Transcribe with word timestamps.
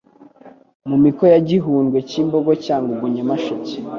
Mu 0.89 0.97
miko 1.03 1.23
ya 1.33 1.39
Gihundwe 1.49 1.97
Cyimbogo 2.09 2.51
Cyangugu 2.63 3.05
Nyamsheke 3.15 3.75